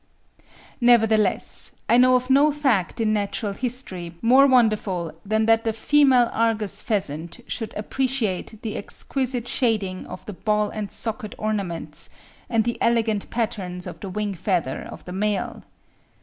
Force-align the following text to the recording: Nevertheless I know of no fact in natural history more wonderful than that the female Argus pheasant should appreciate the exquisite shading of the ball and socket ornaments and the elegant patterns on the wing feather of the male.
Nevertheless 0.81 1.73
I 1.87 1.97
know 1.97 2.15
of 2.15 2.31
no 2.31 2.51
fact 2.51 2.99
in 2.99 3.13
natural 3.13 3.53
history 3.53 4.15
more 4.23 4.47
wonderful 4.47 5.13
than 5.23 5.45
that 5.45 5.63
the 5.63 5.73
female 5.73 6.31
Argus 6.33 6.81
pheasant 6.81 7.41
should 7.45 7.71
appreciate 7.77 8.63
the 8.63 8.77
exquisite 8.77 9.47
shading 9.47 10.07
of 10.07 10.25
the 10.25 10.33
ball 10.33 10.69
and 10.71 10.89
socket 10.89 11.35
ornaments 11.37 12.09
and 12.49 12.63
the 12.63 12.79
elegant 12.81 13.29
patterns 13.29 13.85
on 13.85 13.97
the 14.01 14.09
wing 14.09 14.33
feather 14.33 14.81
of 14.81 15.05
the 15.05 15.13
male. 15.13 15.61